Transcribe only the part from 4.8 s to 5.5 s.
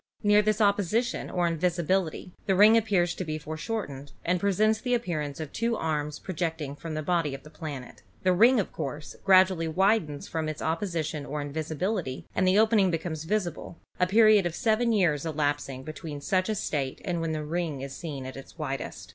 the appearance